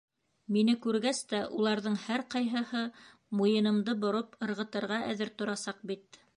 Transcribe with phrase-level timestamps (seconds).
[0.53, 2.83] Мине күргәс тә уларҙың һәр ҡайһыһы
[3.41, 6.23] муйынымды бороп ырғытырға әҙер торасаҡ бит.